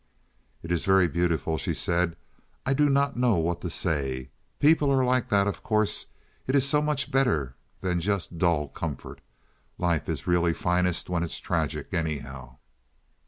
"It 0.63 0.71
is 0.71 0.83
very 0.83 1.07
beautiful," 1.07 1.59
she 1.59 1.75
said; 1.75 2.15
"I 2.65 2.73
do 2.73 2.89
not 2.89 3.17
know 3.17 3.35
what 3.37 3.61
to 3.61 3.69
say. 3.69 4.31
People 4.59 4.89
are 4.91 5.05
like 5.05 5.29
that, 5.29 5.45
of 5.45 5.61
course. 5.61 6.07
It 6.47 6.55
is 6.55 6.67
so 6.67 6.81
much 6.81 7.11
better 7.11 7.53
than 7.81 8.01
just 8.01 8.39
dull 8.39 8.69
comfort. 8.69 9.21
Life 9.77 10.09
is 10.09 10.25
really 10.25 10.53
finest 10.55 11.07
when 11.07 11.21
it's 11.21 11.37
tragic, 11.39 11.93
anyhow." 11.93 12.57